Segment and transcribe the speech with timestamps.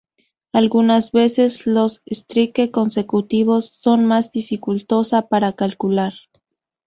[0.51, 6.13] Algunas veces los strike consecutivos son más dificultosa para calcular.